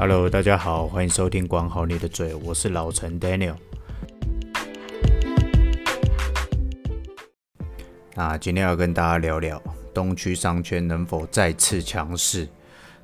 [0.00, 3.56] Hello，大家好，欢迎收听管好你的嘴，我是老陈 Daniel。
[8.14, 9.60] 那今天要跟大家聊聊
[9.92, 12.46] 东区商圈能否再次强势？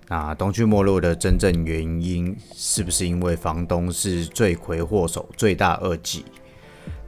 [0.06, 6.24] 那东区没落的真正原因，是不是因为房东是罪魁祸首、罪大恶极？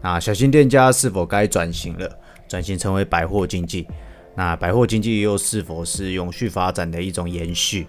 [0.02, 2.18] 那小型店家是否该转型了，
[2.48, 3.86] 转型成为百货经济？
[4.34, 7.86] 那百货经济又是否是永续发展的一种延续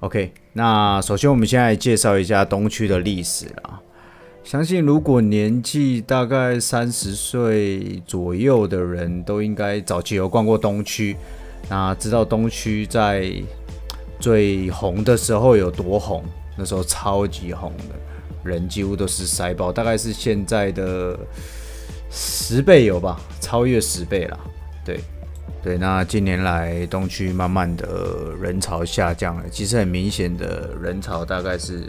[0.00, 3.80] ？OK，那首先我们先来介绍一下东区的历史啦。
[4.44, 11.16] 相信如果年纪大概三十岁左右的人都应该早期有逛过东区，
[11.68, 13.30] 那知道东区在
[14.18, 16.24] 最红的时候有多红，
[16.56, 21.18] 那时候超级红的，人几乎都是塞爆，大概是现在的
[22.10, 24.40] 十倍有吧，超越十倍了，
[24.84, 25.00] 对。
[25.60, 31.82] 对，那近年来东区慢慢的人潮下降了，其实很明显的人潮大概是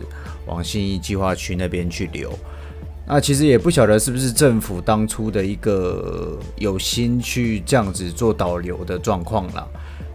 [0.48, 2.34] 往信义计划区那边去流。
[3.08, 9.66] 那其实也不晓得是不是政府当初的一个有心去这样子做导流的状况啦，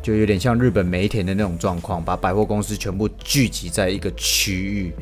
[0.03, 4.93] 就有点像日本梅田的那种状况，把百货公司全部聚集在一个区域，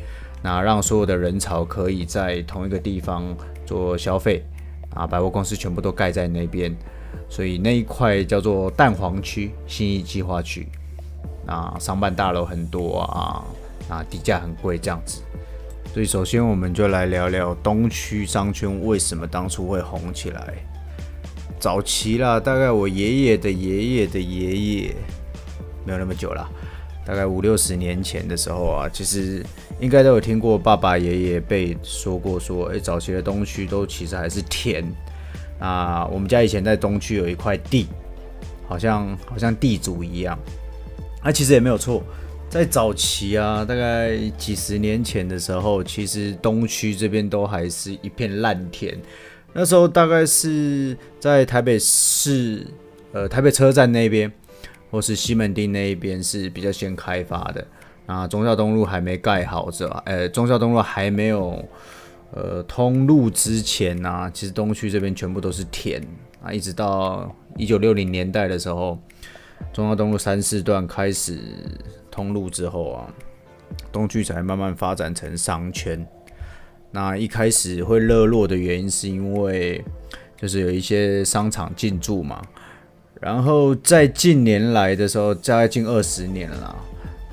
[0.42, 3.34] 那让所有的人潮可以在同一个地方
[3.66, 4.44] 做消费，
[4.94, 6.74] 啊，百货公司全部都盖在那边。
[7.28, 10.68] 所以那一块叫做蛋黄区，信义计划区，
[11.46, 13.42] 啊，商办大楼很多啊，
[13.88, 15.22] 啊，底价很贵这样子。
[15.92, 20.54] 所以首先我们就来聊聊东区商圈为什么当初会红起来。
[21.58, 24.94] 早期啦，大概我爷爷的爷爷的爷爷，
[25.86, 26.48] 没有那么久了，
[27.04, 29.44] 大概五六十年前的时候啊，其实
[29.80, 34.84] 应该都有听过爸爸爷爷被说过说，哎，早期的东区都其实还是田。
[35.62, 37.86] 啊，我们家以前在东区有一块地，
[38.66, 40.36] 好像好像地主一样。
[41.22, 42.02] 啊、其实也没有错，
[42.50, 48.98] 在早期啊，大概几十年前的时候，其实东区这边都还是一片烂田。
[49.52, 52.66] 那时候大概是在台北市，
[53.12, 54.32] 呃，台北车站那边，
[54.90, 57.64] 或是西门町那一边是比较先开发的。
[58.06, 60.02] 啊，忠孝东路还没盖好，是吧？
[60.06, 61.64] 呃，忠孝东路还没有。
[62.34, 66.02] 呃，通路之前呢、其实东区这边全部都是田
[66.42, 68.98] 啊，一直到一九六零年代的时候，
[69.70, 71.38] 忠孝东路三四段开始
[72.10, 73.14] 通路之后啊，
[73.92, 76.06] 东区才慢慢发展成商圈。
[76.90, 79.84] 那一开始会热络的原因，是因为
[80.34, 82.40] 就是有一些商场进驻嘛，
[83.20, 86.74] 然后在近年来的时候，大概近二十年了，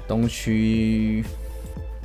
[0.06, 1.24] 东区。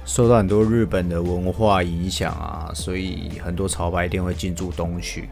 [0.05, 5.29] 受到很多日本的文化影响啊，所以很多潮牌店会进驻东区，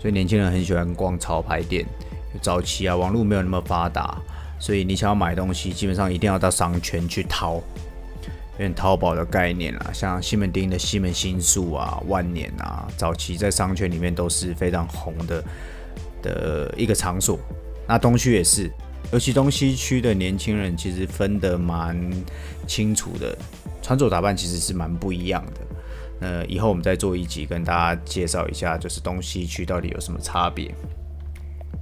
[0.00, 1.84] 所以年轻人很喜欢逛潮牌店。
[2.42, 4.18] 早期啊，网络没有那么发达，
[4.58, 7.62] 所以你想要买东西，基本上一定要到商圈去淘。
[8.54, 15.44] 有点淘宝的概念啊，像西门町的西门新宿啊、万年啊，早期在商圈里面都是非常红的
[16.22, 17.38] 的一个场所。
[17.86, 18.70] 那东区也是，
[19.14, 21.96] 尤其东西区的年轻人其实分得蛮
[22.66, 23.38] 清楚的。
[23.80, 25.60] 穿着打扮其实是蛮不一样的，
[26.26, 30.74] 呃，以后我们再做一集跟大家介绍一下，就是东西区到底有什么差别。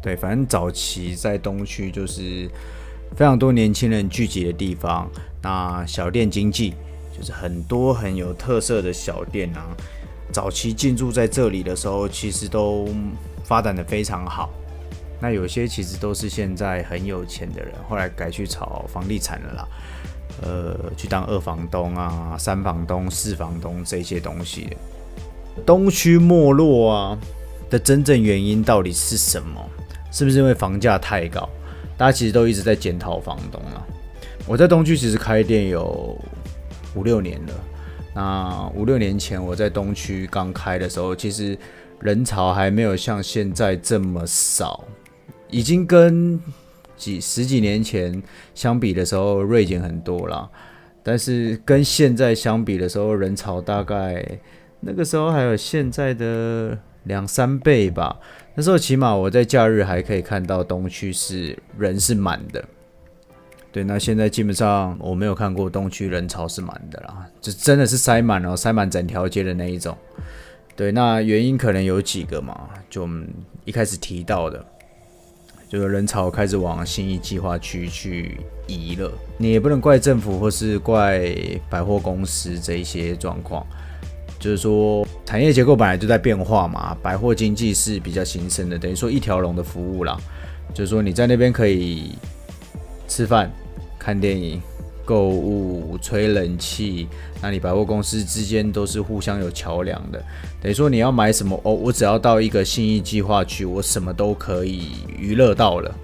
[0.02, 2.50] 对，反正早期在东区就是
[3.16, 5.10] 非常多年轻人聚集的地方，
[5.40, 6.74] 那小店经济
[7.16, 9.74] 就是很多很有特色的小店啊。
[10.30, 12.88] 早期进驻在这里的时候，其实都
[13.42, 14.50] 发展的非常好。
[15.22, 19.68] 那有些其实都是现在很有钱的人，后来改去炒房地产了啦。
[20.42, 24.76] 呃，去当二房东啊、三房东、四房东这些东西，
[25.64, 27.18] 东区没落啊
[27.70, 29.64] 的真正原因到底是什么？
[30.10, 31.48] 是不是因为房价太高？
[31.96, 33.86] 大家其实都一直在检讨房东啊。
[34.44, 36.18] 我在东区其实开店有
[36.96, 37.52] 五六年了。
[38.12, 41.56] 那五六年前我在东区刚开的时候，其实
[42.00, 44.84] 人潮还没有像现在这么少，
[45.52, 46.40] 已经跟。
[46.94, 48.22] 几十几年前
[48.54, 50.48] 相比的时候，锐减很多了。
[51.02, 54.24] 但是跟现在相比的时候，人潮大概
[54.78, 58.20] 那个时候还有现在的两三倍吧。
[58.54, 62.64] 那时候起码我在假日还可以看到东区是人是满的。
[63.72, 69.98] 对，那现在基本上我没有看过东区人潮是满的啦，就真的是塞满了，塞满整条街的那一种。
[70.76, 73.28] 对，那原因可能有几个嘛，就我们
[73.64, 74.64] 一开始提到的。
[75.72, 81.34] 就是人潮开始往新一计划区去移了，你也不能怪政府或是怪
[81.70, 83.66] 百货公司这一些状况。
[84.38, 90.14] 就是说，产业结构本来就在变化嘛，百货经济是比较形成的，等于说一条龙的服务啦。
[90.74, 92.18] 就是说，你在那边可以
[93.08, 93.50] 吃饭、
[93.98, 94.60] 看电影、
[95.04, 97.08] 购物、吹冷气，
[97.40, 100.22] 那你百货公司之间都是互相有桥梁的。
[100.60, 104.88] 等于说你要买什么哦，我只要到一个信义计划区，我什么都可以
[105.18, 105.94] 娱乐到了。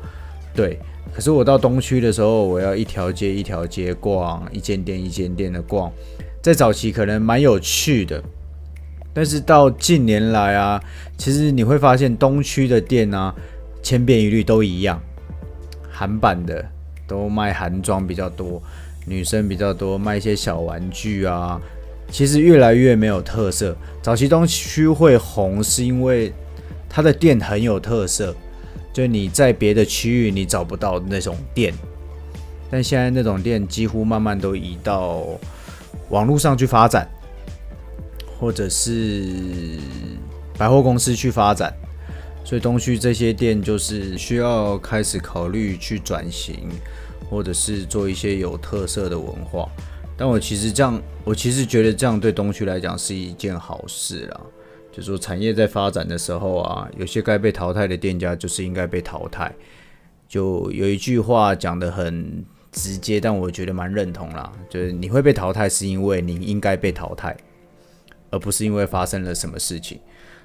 [0.54, 0.78] 对，
[1.14, 5.92] 可是我到东区的时候，我要一条街一条街逛，一间店一间店的逛，
[6.42, 8.20] 在早期可能蛮有趣的，
[9.14, 10.82] 但是到近年来啊，
[11.16, 13.32] 其实你会发现东区的店啊，
[13.82, 15.00] 千变一律都一样，
[15.88, 16.64] 韩版的
[17.06, 18.60] 都卖韩装比较多。
[19.08, 21.60] 女生比较多，卖一些小玩具啊，
[22.10, 23.76] 其实越来越没有特色。
[24.02, 26.32] 早期东区会红，是因为
[26.88, 28.34] 它的店很有特色，
[28.93, 31.72] 就你在别的区域你找不到那种店。
[32.70, 35.25] 但现在那种店几乎慢慢都移到
[36.10, 37.08] 网络上去发展，
[38.38, 39.78] 或者是
[40.58, 41.72] 百货公司去发展，
[42.44, 46.69] 所以东区这些店就是需要开始考虑去转型。
[47.28, 49.69] 或者是做一些有特色的文化，
[50.16, 54.40] 但我其实这样，我其实觉得这样对东区来讲是一件好事啦。
[54.90, 59.54] 就说产业在发展的时候啊，有些该被淘汰的店家就是应该被淘汰。
[60.26, 67.36] 就有一句话讲得很直接，但我觉得蛮认同啦，就是你会被淘汰是因为你应该被淘汰，
[68.31, 70.00] 而不是因为发生了什么事情。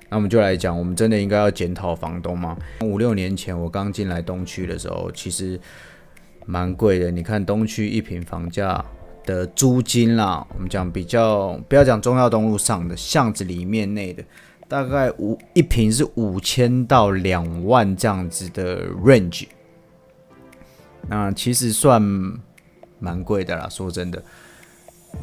[0.10, 2.56] 那我们就来讲，我们真的应该要检讨房东吗？
[2.82, 5.60] 五六年前我刚进来东区的时候，其实。
[6.46, 8.84] 蛮贵的，你看东区一平房价
[9.26, 14.24] 的租金啦，我们讲比较不要讲中药东路上的巷子里面内的，
[14.68, 19.48] 大概五一平是五千到两万这样子的 range，
[21.08, 22.02] 那其实算
[23.00, 24.22] 蛮贵的啦，说真的。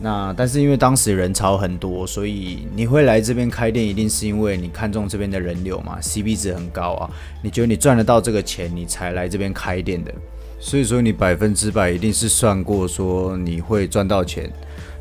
[0.00, 7.10] 那但是因为当时人潮很多，所以你会来这边开店，一定是因为你看中这边的人流嘛，CP 值很高啊，
[7.42, 10.14] 你觉得你赚得到这个钱，你才来这边开店的。
[10.60, 14.48] 所以说你百分之百一定是算过说你会赚到钱，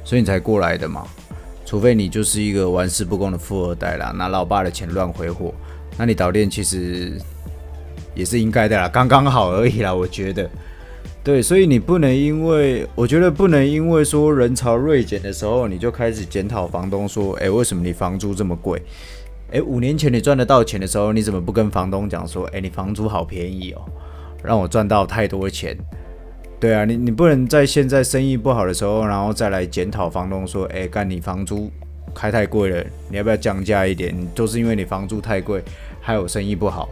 [0.03, 1.05] 所以你才过来的嘛。
[1.65, 5.53] 除非你就是一个玩世不恭的富二代啦，拿老爸的钱乱挥霍，
[5.97, 7.13] 那你倒店其实
[8.15, 10.49] 也是应该的啦，刚刚好而已啦，我觉得。
[11.21, 18.81] 对，所以你不能因为我觉得不能因为说人潮锐减的时候，你就开始检讨房东说，诶，为什么你房租这么贵？
[19.51, 23.81] 诶，五年前你赚得到钱的时候，你怎么不跟房东讲说，诶，你房租好便宜哦？
[24.43, 25.77] 让我赚到太多钱，
[26.59, 31.69] 对啊，你你不能在现在生意不好的时候，然后再来检讨房东说，哎，干你房租
[32.13, 34.15] 开太贵了，你要不要降价一点？
[34.33, 35.63] 都是因为你房租太贵，
[36.01, 36.89] 还有生意不好，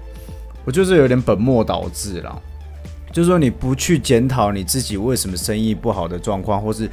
[0.66, 2.42] 我就是有点本末倒置了。
[3.12, 6.90] 就是说你不去检讨你自己为什么生意不好的状况，或是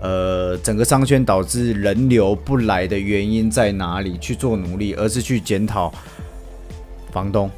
[0.00, 5.92] 呃整个商圈导致人流不来的原因在哪里去做努力，而是去检讨
[7.10, 7.50] 房东。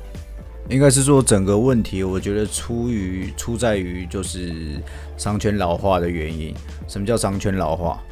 [0.69, 4.81] 应该是说整个问题，我觉得出于出在于就是
[5.17, 6.53] 商圈老化的原因。
[6.89, 8.03] 什么叫商圈老化？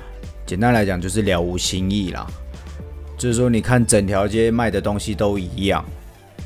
[0.47, 2.25] 简单来讲就是了无新意啦。
[3.19, 5.85] 就是说，你看整条街卖的东西都一样，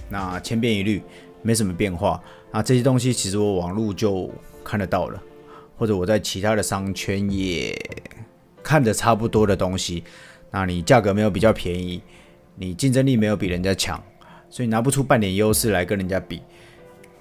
[0.08, 1.02] 那千篇一律，
[1.43, 2.20] 没什么变化。
[2.50, 4.31] 那这些东西其实我网络就
[4.64, 5.22] 看得到了，
[5.76, 7.76] 或者我在其他的商圈也
[8.62, 10.04] 看着差不多的东西。
[10.50, 12.00] 那你价格没有比较便宜，
[12.56, 14.02] 你竞争力没有比人家强。
[14.50, 16.43] 所以拿不出半点优势来跟人家比，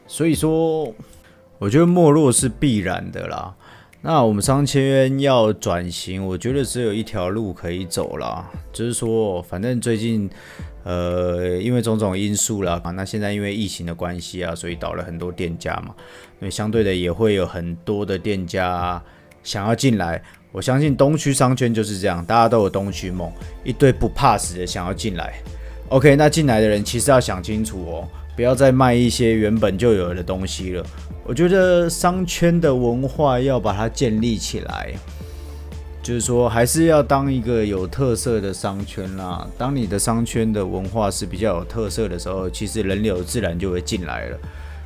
[0.08, 0.94] 所以说
[1.60, 3.56] 我觉得没落是必然的啦。
[4.02, 10.30] 那我们商圈要转型，我觉得只有一条路可以走啦，就是说，反正最近
[10.84, 15.96] 呃因为种种因素啦，啊那现在因为疫情的关系啊，所以倒了很多店家嘛，
[16.40, 19.02] 那相对的也会有很多的店家
[19.44, 20.22] 想要进来。
[20.52, 23.30] 我相信东区商圈就是这样，大家都有东区梦，
[23.64, 25.42] 一堆不怕死的想要进来。
[25.90, 30.86] OK，那进来的人其实要想清楚哦，不要再卖一些原本就有的东西了。
[31.24, 34.94] 我觉得商圈的文化要把它建立起来，
[36.04, 39.48] 就是说还是要当一个有特色的商圈啦。
[39.58, 44.38] 当你的商圈的文化是比较有特色的时候，其实人流自然就会进来了。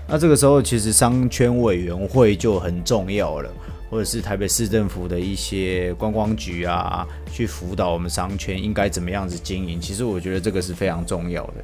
[0.08, 3.50] 那这个时候，其实商圈委员会就很重要了。
[3.92, 9.82] 或者是台北市政府的一些观光局啊，去辅导我们商圈应该怎么样子经营。
[9.82, 11.56] 其实我觉得这个是非常重要的。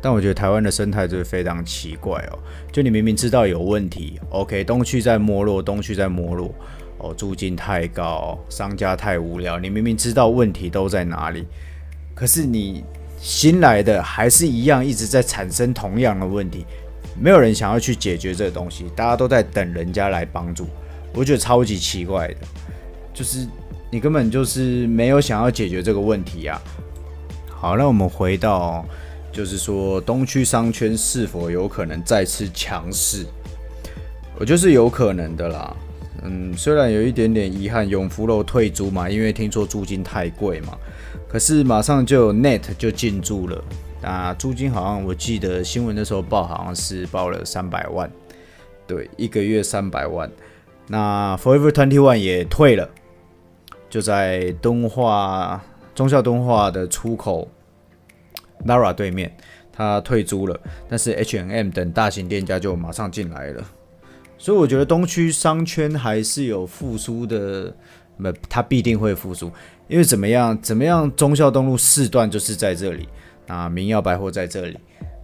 [0.00, 2.38] 但我觉得台湾的生态就是非常奇怪哦，
[2.72, 6.52] 就你明明知道有问题，OK，东区在没落，东区在没落，
[6.98, 11.46] 哦，租金太高，商家太无聊，你明明知道问题都在哪里，
[12.14, 12.82] 可是你
[13.20, 16.66] 新来的还是一样一直在产生同样的问题，
[17.16, 20.66] 没有人想要去解决这个东西，大家都在等人家来帮助。
[21.14, 22.36] 我觉得超级奇怪的，
[23.12, 23.46] 就是
[23.90, 26.60] 你根本就是没有想要解决这个问题啊。
[27.48, 28.84] 好，那我们回到，
[29.30, 33.26] 就是说东区商圈是否有可能再次强势？
[34.38, 35.76] 我觉得是有可能的啦。
[36.22, 40.76] 嗯，虽然有一点点遗憾，永福楼退租嘛，因为听说租金太贵嘛。
[41.28, 43.64] 可是马上就有 Net 就进驻了，
[44.00, 48.10] 那租金好像我记得新闻的时候报，好像是报了三百万，
[48.86, 50.30] 对，一个月三百万。
[50.92, 52.86] 那 Forever Twenty One 也退了，
[53.88, 57.48] 就在敦化忠孝敦化的出口
[58.66, 59.34] Lara 对面，
[59.72, 63.64] 他退租了，但是 H&M 等大型店家就马上进来了。
[64.36, 67.74] 所以我觉得东区商圈还是有复苏的，
[68.18, 69.50] 那它必定会复苏，
[69.88, 73.08] 因为怎么样怎么样，忠孝东路四段就是在这里，
[73.46, 74.78] 那明耀百货在这里，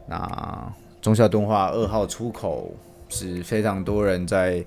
[0.09, 0.73] 那
[1.03, 2.75] 忠孝敦化二号出口
[3.11, 4.65] 是非常多人在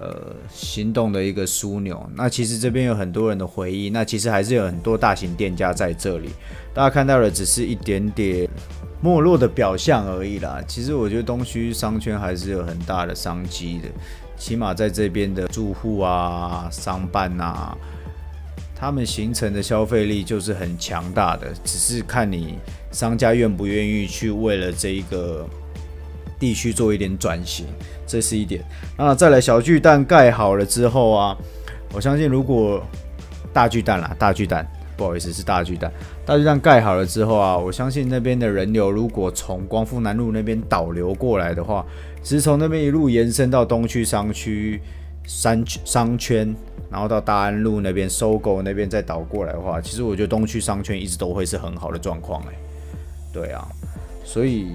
[0.00, 2.08] 呃行动的一个枢纽。
[2.14, 6.30] 那其实这边有很多人的回忆，那其实还是有很多大型店家在这里，
[6.72, 8.48] 大家看到的只是一点点。
[9.00, 10.60] 没落的表象而已啦。
[10.66, 13.88] 其实我觉得东区商圈还是有很大的商机的，
[14.36, 17.78] 起码在这边的住户啊、商办啊，
[18.74, 21.46] 他们形成的消费力就是很强大的。
[21.62, 22.58] 只是看你
[22.90, 25.48] 商家愿不愿意去为了这一个
[26.38, 27.66] 地区做一点转型，
[28.06, 28.64] 这是一点。
[28.96, 31.36] 那再来小巨蛋盖好了之后啊，
[31.92, 32.82] 我相信如果
[33.52, 34.66] 大巨蛋啦，大巨蛋。
[34.96, 35.92] 不好意思，是大巨蛋。
[36.26, 41.86] 大巨蛋盖好了之后啊，我相信那边的人流如果从光复南路那边导流过来的话，
[42.20, 44.80] 其实从那边一路延伸到东区商区
[45.24, 46.52] 商商圈，
[46.90, 52.54] 然后到大安路那边收购那边再导过来的话，其实我觉得东区商圈一直都会是很好的状况哎。
[53.32, 53.68] 对啊，
[54.24, 54.72] 所以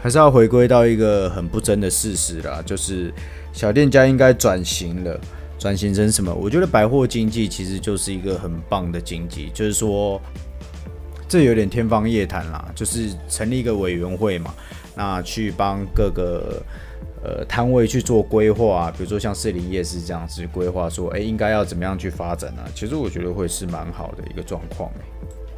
[0.00, 3.12] 还是要回归到一个很不争的事实啦，就是
[3.52, 5.20] 小店家应该转型了。
[5.58, 6.32] 转型成什么？
[6.32, 10.22] 我觉得百货经济其实就是一个很棒的经济，就是说，
[11.28, 12.70] 这有点天方夜谭啦。
[12.76, 14.54] 就是成立一个委员会嘛，
[14.94, 16.62] 那去帮各个
[17.24, 22.62] 呃摊位去做规划啊，比如说像士林夜市这样子规划，说哎应该要怎么样去发展呢？
[22.72, 24.88] 其实我觉得会是蛮好的一个状况。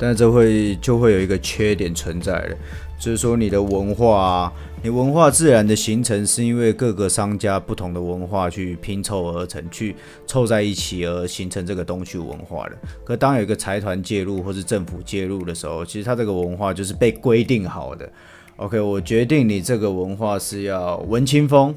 [0.02, 2.56] 但这会就会有一个缺点存在的，
[2.98, 4.52] 就是说你的文化啊，
[4.82, 9.94] 你文化自然的形成是因为各个商家不同的文化去拼凑而成，去
[10.26, 12.78] 凑在一起而形成这个东区文化的。
[13.04, 18.10] 可当有一个财团介入或是政府介入的时候，其实它这个文化就是被规定好的。
[18.56, 21.76] OK，我决定你这个文化是要文青风，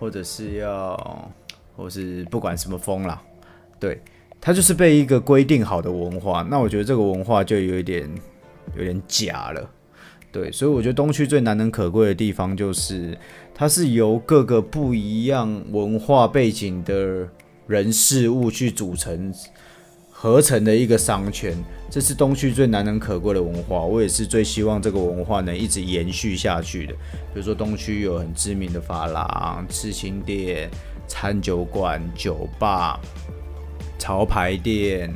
[0.00, 1.30] 或者是要，
[1.76, 3.22] 或是不管什么风啦，
[3.78, 4.02] 对。
[4.40, 8.08] 它就是被一个规定好的文化，那我觉得这个文化就有一点
[8.76, 9.70] 有点假了，
[10.30, 13.18] 对，所以我觉得东区最难能可贵的地方就是
[13.54, 17.28] 它是由各个不一样文化背景的
[17.66, 19.34] 人事物去组成
[20.10, 21.54] 合成的一个商圈，
[21.90, 26.92] 这是东区最难能可贵的文化，我也是最希望这个文化能一直延续下去的。
[27.32, 30.70] 比如说东区有很知名的发廊、刺青店、
[31.06, 32.98] 餐酒馆、酒吧。
[33.98, 35.12] 潮牌店，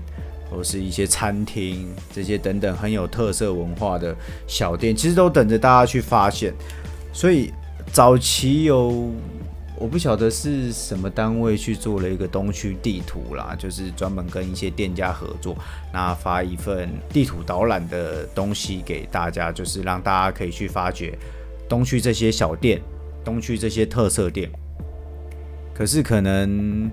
[0.50, 4.14] 或是一些餐厅，这些等等很有特色文化的
[4.46, 6.52] 小店，其实都等着大家去发现。
[7.12, 7.52] 所以
[7.92, 9.10] 早期有，
[9.78, 15.56] 我不晓得是什么单位去做了一个东区地图啦，就是专门跟一些店家合作，
[15.92, 21.16] 那发一份地图导览的东西给大家，就是让大家可以去发掘
[21.68, 22.80] 东区这些小店，
[23.24, 24.50] 东区这些特色店。
[25.72, 26.90] 可是可能。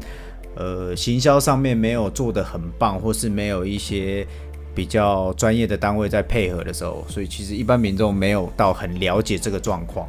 [0.59, 4.27] 呃，行销上面没有做得很棒，或是没有一些
[4.75, 10.05] 比较专业的单位在配合的时候，所以其实一般民众没有到很了解这个状况。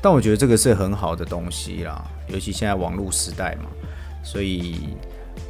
[0.00, 3.68] 但我觉得这个是很好的东西啦，尤其现在网络时代嘛，
[4.24, 4.96] 所以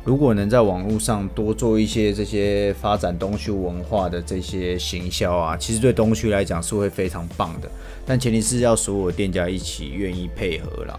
[0.04, 7.70] 如果能在网络上多做一些这些发展东区文化的这些行销啊，其实对东区来讲是会非常棒的。
[8.04, 10.98] 但前提是要所有店家一起愿意配合啦。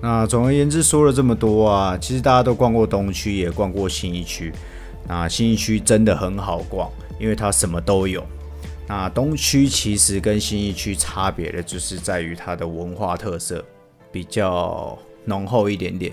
[0.00, 4.52] 那总而言之说了这么多啊，其实大家都逛过东区，也逛过新义区。
[5.06, 8.24] 那新义区真的很好逛，因为它什么都有。
[8.86, 13.64] 那东区其实跟新义区差别的就是在于它的文化特色
[14.12, 16.12] 比较浓厚一点点。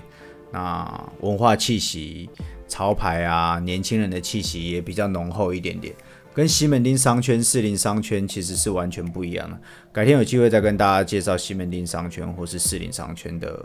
[0.52, 2.28] 那文化气息、
[2.68, 5.94] 潮牌啊，年轻人的气息也比较浓厚一点点。
[6.36, 9.58] 跟西门町商圈、士林商圈其实是完全不一样的。
[9.90, 13.58] 改天有机会再跟大家介绍西门町商圈或是士林商圈的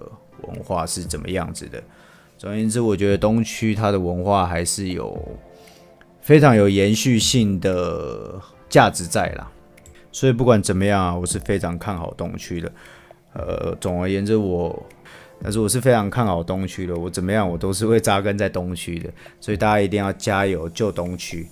[0.43, 1.83] 文化是怎么样子的。
[2.37, 5.21] 总而言之，我觉得东区它的文化还是有
[6.21, 9.51] 非常有延续性的价值在啦。
[10.13, 12.71] 所以不管怎么样啊，我是非常看好东区的。
[13.33, 14.85] 呃，总而言之，我
[15.43, 16.95] 但是我是非常看好东区的。
[16.95, 19.09] 我怎么样，我都是会扎根在东区的。
[19.41, 21.45] 所以大家一定要加油救东区。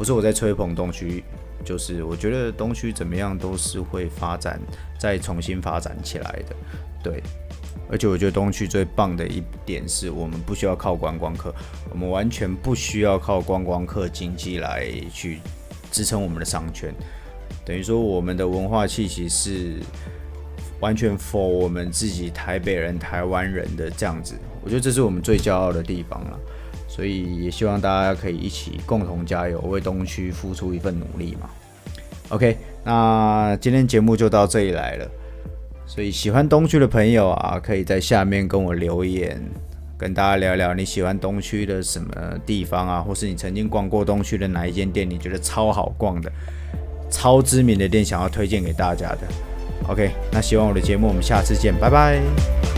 [0.00, 1.22] 不是我在吹捧东区，
[1.62, 4.58] 就是我觉得东区怎么样都是会发展，
[4.98, 6.56] 再重新发展起来的。
[7.02, 7.22] 对，
[7.90, 11.54] 而且我觉得东区最棒的一点是我们不需要靠观光客，
[11.90, 15.40] 我们完全不需要靠观光客经济来去
[15.92, 16.94] 支撑我们的商圈，
[17.62, 19.80] 等于说我们的文化气息是
[20.80, 26.40] 完全 for 我们自己台北人、台湾人的这样子，我觉得这是我们最骄傲的地方了。
[26.90, 31.48] 所以也希望大家可以一起共同加油，为东区付出一份努力嘛。
[32.30, 35.08] OK，那今天节目就到这里来了。
[35.86, 39.40] 所以喜欢东区的朋友啊，可以在下面跟我留言，
[39.96, 42.08] 跟大家聊聊你喜欢东区的什么
[42.44, 46.30] 地方啊，或是你曾经逛过东区的哪一间店，你觉得超好逛的、
[47.08, 49.20] 超知名的店，想要推荐给大家的。
[49.88, 52.69] OK，那希望我的节目，我们下次见，拜拜。